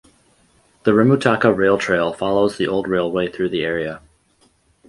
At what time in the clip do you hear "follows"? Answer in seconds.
2.11-2.57